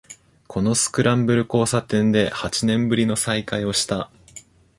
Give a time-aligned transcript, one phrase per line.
[0.47, 4.09] このスクランブル交差点で八年ぶりの再会をした